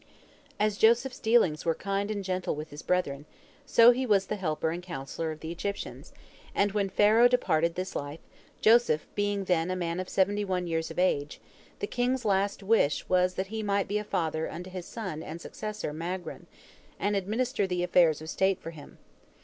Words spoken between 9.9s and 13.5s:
of seventy one years of age, the king's last wish was that